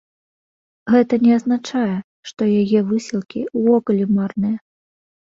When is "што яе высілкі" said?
2.29-3.39